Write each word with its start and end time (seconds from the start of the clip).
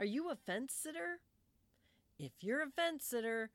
Are 0.00 0.06
you 0.06 0.30
a 0.30 0.34
fence 0.34 0.72
sitter? 0.72 1.20
If 2.18 2.32
you're 2.40 2.62
a 2.62 2.70
fence 2.70 3.04
sitter, 3.04 3.50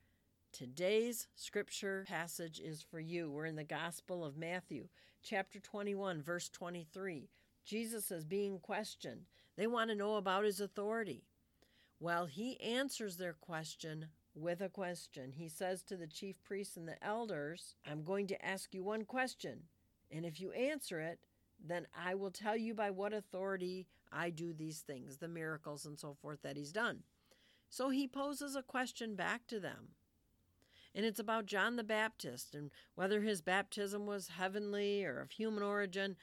today's 0.51 1.27
scripture 1.35 2.05
passage 2.07 2.61
is 2.63 2.83
for 2.83 2.99
you. 2.99 3.31
We're 3.31 3.47
in 3.47 3.55
the 3.55 3.63
Gospel 3.63 4.23
of 4.23 4.37
Matthew, 4.37 4.89
chapter 5.23 5.59
21, 5.59 6.21
verse 6.21 6.47
23. 6.49 7.29
Jesus 7.65 8.11
is 8.11 8.25
being 8.25 8.59
questioned. 8.59 9.21
They 9.57 9.65
want 9.65 9.89
to 9.89 9.95
know 9.95 10.17
about 10.17 10.43
his 10.43 10.61
authority. 10.61 11.23
Well, 11.99 12.27
he 12.27 12.61
answers 12.61 13.17
their 13.17 13.33
question 13.33 14.05
with 14.35 14.61
a 14.61 14.69
question. 14.69 15.31
He 15.31 15.49
says 15.49 15.81
to 15.85 15.97
the 15.97 16.05
chief 16.05 16.35
priests 16.43 16.77
and 16.77 16.87
the 16.87 17.03
elders, 17.03 17.73
I'm 17.89 18.03
going 18.03 18.27
to 18.27 18.45
ask 18.45 18.71
you 18.71 18.83
one 18.83 19.05
question, 19.05 19.63
and 20.11 20.27
if 20.27 20.39
you 20.39 20.51
answer 20.51 20.99
it, 20.99 21.17
then 21.63 21.87
I 21.95 22.15
will 22.15 22.31
tell 22.31 22.55
you 22.55 22.73
by 22.73 22.91
what 22.91 23.13
authority 23.13 23.87
I 24.11 24.29
do 24.29 24.53
these 24.53 24.79
things, 24.79 25.17
the 25.17 25.27
miracles 25.27 25.85
and 25.85 25.99
so 25.99 26.15
forth 26.21 26.41
that 26.43 26.57
he's 26.57 26.71
done. 26.71 27.03
So 27.69 27.89
he 27.89 28.07
poses 28.07 28.55
a 28.55 28.63
question 28.63 29.15
back 29.15 29.47
to 29.47 29.59
them. 29.59 29.89
And 30.93 31.05
it's 31.05 31.19
about 31.19 31.45
John 31.45 31.75
the 31.75 31.83
Baptist 31.83 32.55
and 32.55 32.71
whether 32.95 33.21
his 33.21 33.41
baptism 33.41 34.05
was 34.05 34.29
heavenly 34.29 35.03
or 35.03 35.19
of 35.19 35.31
human 35.31 35.61
origin. 35.61 36.15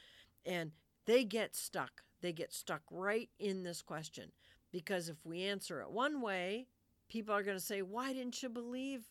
And 0.45 0.71
they 1.05 1.23
get 1.23 1.55
stuck. 1.55 2.01
They 2.21 2.33
get 2.33 2.53
stuck 2.53 2.81
right 2.89 3.29
in 3.39 3.63
this 3.63 3.83
question. 3.83 4.31
Because 4.71 5.09
if 5.09 5.17
we 5.23 5.43
answer 5.43 5.81
it 5.81 5.91
one 5.91 6.21
way, 6.21 6.65
people 7.07 7.35
are 7.35 7.43
going 7.43 7.57
to 7.57 7.63
say, 7.63 7.83
Why 7.83 8.13
didn't 8.13 8.41
you 8.41 8.49
believe 8.49 9.03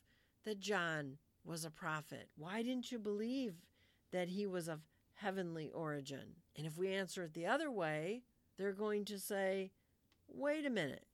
that 0.45 0.59
John 0.59 1.19
was 1.45 1.65
a 1.65 1.71
prophet? 1.71 2.29
Why 2.37 2.63
didn't 2.63 2.91
you 2.91 2.99
believe 2.99 3.55
that 4.11 4.29
he 4.29 4.47
was 4.47 4.67
of 4.67 4.81
heavenly 5.23 5.71
origin? 5.71 6.37
And 6.57 6.67
if 6.67 6.77
we 6.77 6.93
answer 6.93 7.25
it 7.25 7.35
the 7.35 7.47
other 7.47 7.71
way, 7.71 8.23
they're 8.59 8.73
going 8.73 9.05
to 9.07 9.19
say, 9.19 9.71
Wait 10.29 10.65
a 10.65 10.71
minute, 10.71 11.07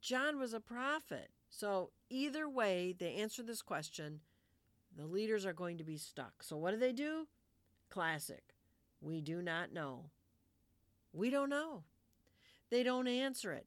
John 0.00 0.38
was 0.38 0.54
a 0.54 0.60
prophet. 0.60 1.30
So 1.48 1.90
either 2.10 2.48
way 2.48 2.94
they 2.98 3.14
answer 3.14 3.42
this 3.42 3.62
question, 3.62 4.20
the 4.96 5.06
leaders 5.06 5.44
are 5.44 5.52
going 5.52 5.78
to 5.78 5.84
be 5.84 5.96
stuck. 5.96 6.42
So 6.42 6.56
what 6.56 6.72
do 6.72 6.78
they 6.78 6.92
do? 6.92 7.26
Classic. 7.90 8.54
We 9.00 9.20
do 9.20 9.42
not 9.42 9.72
know. 9.72 10.10
We 11.12 11.30
don't 11.30 11.50
know. 11.50 11.84
They 12.70 12.82
don't 12.82 13.08
answer 13.08 13.52
it. 13.52 13.66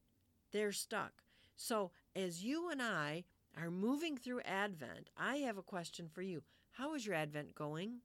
They're 0.52 0.71
stuck. 0.71 1.23
So, 1.55 1.91
as 2.16 2.43
you 2.43 2.69
and 2.69 2.81
I 2.81 3.25
are 3.58 3.69
moving 3.69 4.17
through 4.17 4.41
Advent, 4.41 5.09
I 5.17 5.38
have 5.38 5.58
a 5.58 5.64
question 5.64 6.08
for 6.08 6.21
you. 6.21 6.41
How 6.71 6.95
is 6.95 7.05
your 7.05 7.16
Advent 7.16 7.55
going? 7.55 7.99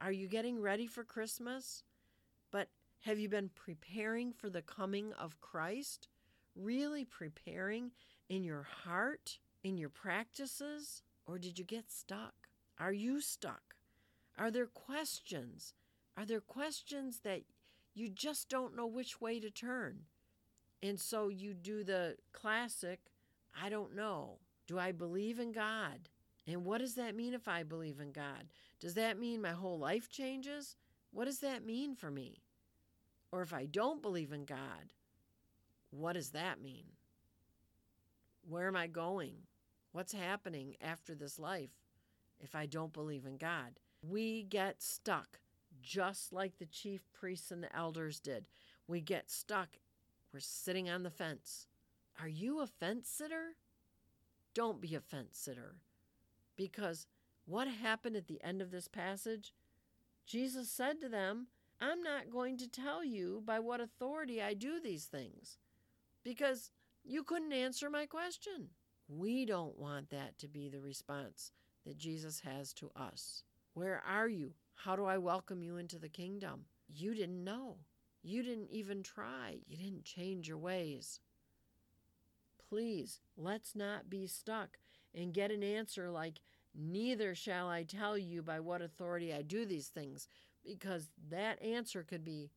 Are 0.00 0.12
you 0.12 0.28
getting 0.28 0.60
ready 0.60 0.86
for 0.86 1.04
Christmas? 1.04 1.82
But 2.50 2.68
have 3.00 3.18
you 3.18 3.28
been 3.28 3.50
preparing 3.54 4.32
for 4.32 4.50
the 4.50 4.62
coming 4.62 5.12
of 5.14 5.40
Christ? 5.40 6.08
Really 6.54 7.04
preparing 7.04 7.92
in 8.28 8.44
your 8.44 8.62
heart, 8.62 9.38
in 9.64 9.76
your 9.76 9.88
practices? 9.88 11.02
Or 11.26 11.38
did 11.38 11.58
you 11.58 11.64
get 11.64 11.90
stuck? 11.90 12.34
Are 12.78 12.92
you 12.92 13.20
stuck? 13.20 13.74
Are 14.38 14.50
there 14.50 14.66
questions? 14.66 15.74
Are 16.16 16.26
there 16.26 16.40
questions 16.40 17.20
that 17.20 17.42
you 17.94 18.08
just 18.08 18.48
don't 18.48 18.76
know 18.76 18.86
which 18.86 19.20
way 19.20 19.40
to 19.40 19.50
turn? 19.50 20.00
And 20.82 21.00
so 21.00 21.28
you 21.28 21.54
do 21.54 21.84
the 21.84 22.16
classic 22.32 23.00
I 23.60 23.68
don't 23.68 23.94
know. 23.94 24.38
Do 24.66 24.78
I 24.78 24.92
believe 24.92 25.38
in 25.38 25.52
God? 25.52 26.08
And 26.46 26.64
what 26.64 26.78
does 26.78 26.94
that 26.94 27.16
mean 27.16 27.34
if 27.34 27.48
I 27.48 27.62
believe 27.62 28.00
in 28.00 28.12
God? 28.12 28.44
Does 28.80 28.94
that 28.94 29.18
mean 29.18 29.42
my 29.42 29.50
whole 29.50 29.78
life 29.78 30.08
changes? 30.08 30.76
What 31.10 31.24
does 31.24 31.40
that 31.40 31.64
mean 31.64 31.94
for 31.94 32.10
me? 32.10 32.42
Or 33.32 33.42
if 33.42 33.52
I 33.52 33.66
don't 33.66 34.02
believe 34.02 34.32
in 34.32 34.44
God, 34.44 34.92
what 35.90 36.12
does 36.12 36.30
that 36.30 36.62
mean? 36.62 36.84
Where 38.48 38.68
am 38.68 38.76
I 38.76 38.86
going? 38.86 39.34
What's 39.92 40.12
happening 40.12 40.76
after 40.80 41.14
this 41.14 41.38
life 41.38 41.70
if 42.38 42.54
I 42.54 42.66
don't 42.66 42.92
believe 42.92 43.26
in 43.26 43.38
God? 43.38 43.80
We 44.02 44.44
get 44.44 44.82
stuck 44.82 45.40
just 45.82 46.32
like 46.32 46.58
the 46.58 46.66
chief 46.66 47.00
priests 47.12 47.50
and 47.50 47.62
the 47.62 47.74
elders 47.74 48.20
did. 48.20 48.46
We 48.86 49.00
get 49.00 49.30
stuck 49.30 49.78
we're 50.36 50.40
sitting 50.40 50.90
on 50.90 51.02
the 51.02 51.10
fence. 51.10 51.66
Are 52.20 52.28
you 52.28 52.60
a 52.60 52.66
fence 52.66 53.08
sitter? 53.08 53.54
Don't 54.52 54.82
be 54.82 54.94
a 54.94 55.00
fence 55.00 55.38
sitter. 55.38 55.76
Because 56.56 57.06
what 57.44 57.68
happened 57.68 58.16
at 58.16 58.26
the 58.26 58.42
end 58.42 58.60
of 58.60 58.70
this 58.70 58.88
passage? 58.88 59.52
Jesus 60.26 60.68
said 60.70 61.00
to 61.00 61.08
them, 61.08 61.46
I'm 61.80 62.02
not 62.02 62.30
going 62.30 62.56
to 62.58 62.68
tell 62.68 63.04
you 63.04 63.42
by 63.44 63.60
what 63.60 63.80
authority 63.80 64.42
I 64.42 64.54
do 64.54 64.80
these 64.80 65.04
things, 65.04 65.58
because 66.24 66.70
you 67.04 67.22
couldn't 67.22 67.52
answer 67.52 67.90
my 67.90 68.06
question. 68.06 68.70
We 69.08 69.44
don't 69.44 69.78
want 69.78 70.10
that 70.10 70.38
to 70.38 70.48
be 70.48 70.68
the 70.68 70.80
response 70.80 71.52
that 71.84 71.98
Jesus 71.98 72.40
has 72.40 72.72
to 72.74 72.90
us. 72.96 73.44
Where 73.74 74.02
are 74.08 74.28
you? 74.28 74.54
How 74.74 74.96
do 74.96 75.04
I 75.04 75.18
welcome 75.18 75.62
you 75.62 75.76
into 75.76 75.98
the 75.98 76.08
kingdom? 76.08 76.64
You 76.88 77.14
didn't 77.14 77.44
know. 77.44 77.76
You 78.22 78.42
didn't 78.42 78.70
even 78.70 79.02
try. 79.02 79.58
You 79.68 79.76
didn't 79.76 80.04
change 80.04 80.48
your 80.48 80.58
ways. 80.58 81.20
Please, 82.68 83.20
let's 83.36 83.76
not 83.76 84.10
be 84.10 84.26
stuck 84.26 84.78
and 85.16 85.32
get 85.32 85.50
an 85.50 85.62
answer 85.62 86.10
like, 86.10 86.40
Neither 86.78 87.34
shall 87.34 87.70
I 87.70 87.84
tell 87.84 88.18
you 88.18 88.42
by 88.42 88.60
what 88.60 88.82
authority 88.82 89.32
I 89.32 89.40
do 89.40 89.64
these 89.64 89.88
things, 89.88 90.28
because 90.62 91.08
that 91.30 91.62
answer 91.62 92.02
could 92.02 92.22
be, 92.22 92.50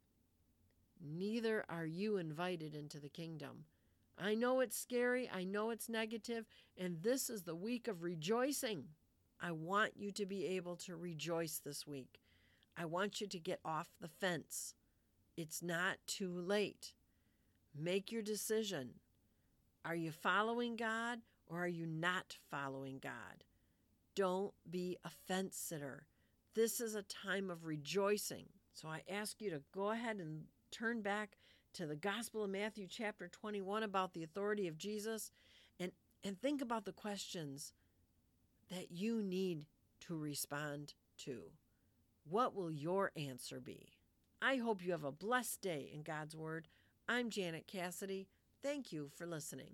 Neither 1.01 1.65
are 1.69 1.85
you 1.85 2.17
invited 2.17 2.75
into 2.75 2.99
the 2.99 3.07
kingdom. 3.07 3.63
I 4.21 4.35
know 4.35 4.59
it's 4.59 4.77
scary, 4.77 5.29
I 5.33 5.45
know 5.45 5.69
it's 5.69 5.87
negative, 5.87 6.45
and 6.77 7.01
this 7.01 7.29
is 7.29 7.43
the 7.43 7.55
week 7.55 7.87
of 7.87 8.03
rejoicing. 8.03 8.83
I 9.41 9.51
want 9.51 9.93
you 9.95 10.11
to 10.11 10.25
be 10.25 10.45
able 10.47 10.75
to 10.77 10.97
rejoice 10.97 11.61
this 11.63 11.87
week. 11.87 12.19
I 12.75 12.83
want 12.83 13.21
you 13.21 13.27
to 13.27 13.39
get 13.39 13.61
off 13.63 13.87
the 14.01 14.09
fence. 14.09 14.73
It's 15.37 15.63
not 15.63 15.95
too 16.05 16.33
late. 16.33 16.91
Make 17.73 18.11
your 18.11 18.21
decision. 18.21 18.89
Are 19.85 19.95
you 19.95 20.11
following 20.11 20.75
God 20.75 21.19
or 21.49 21.63
are 21.63 21.67
you 21.67 21.85
not 21.85 22.37
following 22.49 22.99
God? 23.01 23.43
Don't 24.15 24.53
be 24.69 24.97
a 25.03 25.09
fence 25.27 25.57
sitter. 25.57 26.05
This 26.55 26.79
is 26.79 26.95
a 26.95 27.03
time 27.03 27.49
of 27.49 27.65
rejoicing. 27.65 28.45
So 28.73 28.87
I 28.87 29.01
ask 29.09 29.41
you 29.41 29.49
to 29.49 29.61
go 29.73 29.91
ahead 29.91 30.17
and 30.17 30.43
turn 30.71 31.01
back 31.01 31.37
to 31.73 31.85
the 31.85 31.95
Gospel 31.95 32.43
of 32.43 32.49
Matthew, 32.49 32.87
chapter 32.87 33.27
21, 33.27 33.83
about 33.83 34.13
the 34.13 34.23
authority 34.23 34.67
of 34.67 34.77
Jesus, 34.77 35.31
and, 35.79 35.91
and 36.23 36.39
think 36.39 36.61
about 36.61 36.85
the 36.85 36.91
questions 36.91 37.73
that 38.69 38.91
you 38.91 39.21
need 39.21 39.65
to 40.01 40.17
respond 40.17 40.93
to. 41.19 41.41
What 42.29 42.55
will 42.55 42.71
your 42.71 43.11
answer 43.15 43.59
be? 43.59 43.89
I 44.41 44.57
hope 44.57 44.83
you 44.83 44.91
have 44.91 45.03
a 45.03 45.11
blessed 45.11 45.61
day 45.61 45.89
in 45.93 46.01
God's 46.01 46.35
Word. 46.35 46.67
I'm 47.07 47.29
Janet 47.29 47.67
Cassidy. 47.67 48.27
Thank 48.61 48.91
you 48.91 49.09
for 49.15 49.25
listening. 49.25 49.67